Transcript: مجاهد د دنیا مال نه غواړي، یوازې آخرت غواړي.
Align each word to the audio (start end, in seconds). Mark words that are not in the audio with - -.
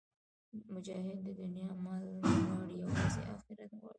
مجاهد 0.75 1.17
د 1.27 1.29
دنیا 1.41 1.69
مال 1.85 2.03
نه 2.21 2.27
غواړي، 2.47 2.75
یوازې 2.81 3.19
آخرت 3.33 3.59
غواړي. 3.79 3.87